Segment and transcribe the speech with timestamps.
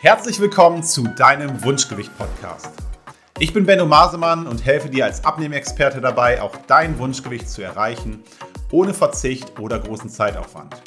[0.00, 2.68] Herzlich willkommen zu deinem Wunschgewicht-Podcast.
[3.38, 8.22] Ich bin Benno Masemann und helfe dir als Abnehmexperte dabei, auch dein Wunschgewicht zu erreichen,
[8.70, 10.82] ohne Verzicht oder großen Zeitaufwand.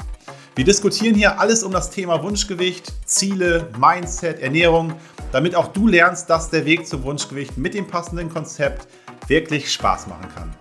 [0.53, 4.93] Wir diskutieren hier alles um das Thema Wunschgewicht, Ziele, Mindset, Ernährung,
[5.31, 8.87] damit auch du lernst, dass der Weg zum Wunschgewicht mit dem passenden Konzept
[9.27, 10.55] wirklich Spaß machen kann.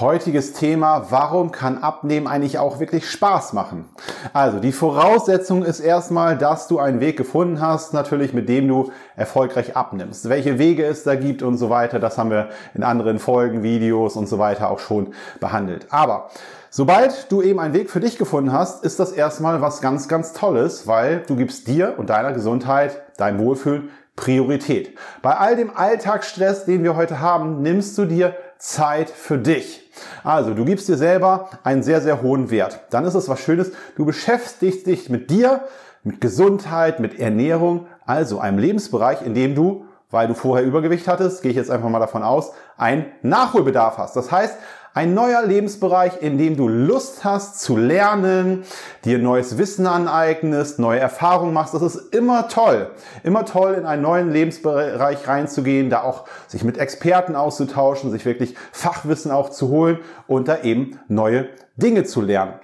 [0.00, 3.86] Heutiges Thema, warum kann Abnehmen eigentlich auch wirklich Spaß machen?
[4.32, 8.90] Also die Voraussetzung ist erstmal, dass du einen Weg gefunden hast, natürlich mit dem du
[9.16, 10.28] erfolgreich abnimmst.
[10.28, 14.16] Welche Wege es da gibt und so weiter, das haben wir in anderen Folgen, Videos
[14.16, 15.86] und so weiter auch schon behandelt.
[15.90, 16.30] Aber
[16.76, 20.32] Sobald du eben einen Weg für dich gefunden hast, ist das erstmal was ganz, ganz
[20.32, 24.96] Tolles, weil du gibst dir und deiner Gesundheit, deinem Wohlfühlen Priorität.
[25.22, 29.82] Bei all dem Alltagsstress, den wir heute haben, nimmst du dir Zeit für dich.
[30.22, 32.80] Also, du gibst dir selber einen sehr, sehr hohen Wert.
[32.90, 33.72] Dann ist es was Schönes.
[33.96, 35.64] Du beschäftigst dich mit dir,
[36.02, 41.42] mit Gesundheit, mit Ernährung, also einem Lebensbereich, in dem du, weil du vorher Übergewicht hattest,
[41.42, 44.16] gehe ich jetzt einfach mal davon aus, einen Nachholbedarf hast.
[44.16, 44.56] Das heißt,
[44.94, 48.64] ein neuer Lebensbereich, in dem du Lust hast zu lernen,
[49.04, 51.74] dir neues Wissen aneignest, neue Erfahrungen machst.
[51.74, 52.90] Das ist immer toll.
[53.22, 58.54] Immer toll, in einen neuen Lebensbereich reinzugehen, da auch sich mit Experten auszutauschen, sich wirklich
[58.72, 62.54] Fachwissen auch zu holen und da eben neue Dinge zu lernen.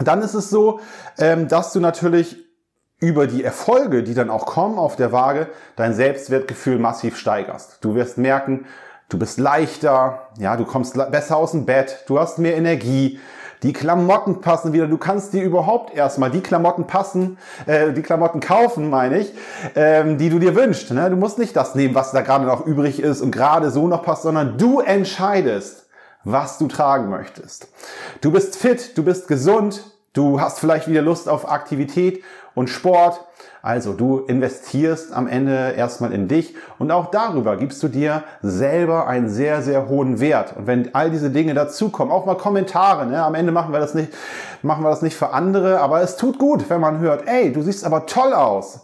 [0.00, 0.80] Dann ist es so,
[1.18, 2.44] ähm, dass du natürlich
[2.98, 7.78] über die Erfolge, die dann auch kommen auf der Waage, dein Selbstwertgefühl massiv steigerst.
[7.82, 8.66] Du wirst merken,
[9.08, 13.20] du bist leichter, ja, du kommst besser aus dem Bett, du hast mehr Energie,
[13.64, 18.40] die Klamotten passen wieder, du kannst dir überhaupt erstmal die Klamotten passen, äh, die Klamotten
[18.40, 19.32] kaufen, meine ich,
[19.74, 20.90] ähm, die du dir wünschst.
[20.90, 21.08] Ne?
[21.08, 24.02] Du musst nicht das nehmen, was da gerade noch übrig ist und gerade so noch
[24.02, 25.86] passt, sondern du entscheidest,
[26.24, 27.68] was du tragen möchtest.
[28.20, 32.22] Du bist fit, du bist gesund, du hast vielleicht wieder Lust auf Aktivität
[32.54, 33.20] und Sport
[33.64, 39.06] also du investierst am Ende erstmal in dich und auch darüber gibst du dir selber
[39.06, 40.54] einen sehr, sehr hohen Wert.
[40.54, 43.24] Und wenn all diese Dinge dazukommen, auch mal Kommentare, ne?
[43.24, 44.12] am Ende machen wir das nicht,
[44.60, 47.62] machen wir das nicht für andere, aber es tut gut, wenn man hört, ey, du
[47.62, 48.80] siehst aber toll aus.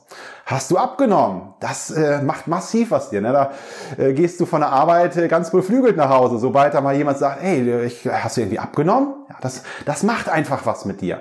[0.50, 1.54] Hast du abgenommen?
[1.60, 3.20] Das äh, macht massiv was dir.
[3.20, 3.32] Ne?
[3.32, 3.52] Da
[3.96, 7.18] äh, gehst du von der Arbeit äh, ganz beflügelt nach Hause, sobald da mal jemand
[7.18, 9.14] sagt, hey, ich, hast du irgendwie abgenommen?
[9.28, 11.20] Ja, das, das macht einfach was mit dir.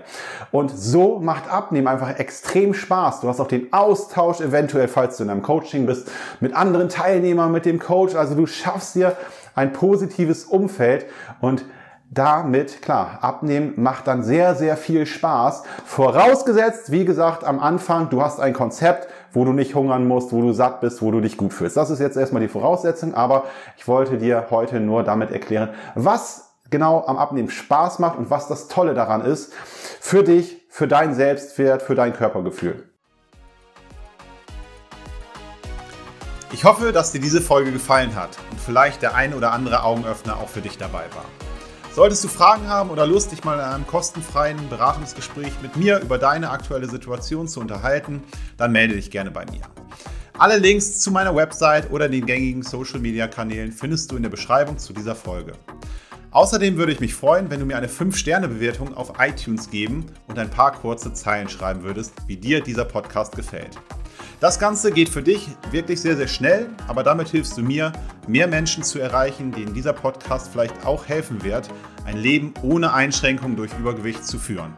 [0.52, 2.39] Und so macht Abnehmen einfach extrem
[2.74, 3.22] Spaß.
[3.22, 7.52] Du hast auch den Austausch eventuell, falls du in einem Coaching bist, mit anderen Teilnehmern,
[7.52, 8.16] mit dem Coach.
[8.16, 9.16] Also du schaffst dir
[9.56, 11.06] ein positives Umfeld
[11.42, 11.66] und
[12.12, 15.64] damit, klar, abnehmen macht dann sehr, sehr viel Spaß.
[15.86, 20.42] Vorausgesetzt, wie gesagt, am Anfang, du hast ein Konzept, wo du nicht hungern musst, wo
[20.42, 21.78] du satt bist, wo du dich gut fühlst.
[21.78, 23.44] Das ist jetzt erstmal die Voraussetzung, aber
[23.78, 28.48] ich wollte dir heute nur damit erklären, was genau am Abnehmen Spaß macht und was
[28.48, 29.54] das Tolle daran ist
[30.00, 32.84] für dich, für deinen Selbstwert, für dein Körpergefühl.
[36.52, 40.38] Ich hoffe, dass dir diese Folge gefallen hat und vielleicht der ein oder andere Augenöffner
[40.38, 41.26] auch für dich dabei war.
[41.94, 46.18] Solltest du Fragen haben oder Lust, dich mal in einem kostenfreien Beratungsgespräch mit mir über
[46.18, 48.24] deine aktuelle Situation zu unterhalten,
[48.58, 49.62] dann melde dich gerne bei mir.
[50.38, 54.30] Alle Links zu meiner Website oder den gängigen Social Media Kanälen findest du in der
[54.30, 55.54] Beschreibung zu dieser Folge.
[56.32, 60.50] Außerdem würde ich mich freuen, wenn du mir eine 5-Sterne-Bewertung auf iTunes geben und ein
[60.50, 63.78] paar kurze Zeilen schreiben würdest, wie dir dieser Podcast gefällt.
[64.40, 67.92] Das Ganze geht für dich wirklich sehr, sehr schnell, aber damit hilfst du mir,
[68.28, 71.68] mehr Menschen zu erreichen, denen dieser Podcast vielleicht auch helfen wird,
[72.06, 74.74] ein Leben ohne Einschränkung durch Übergewicht zu führen.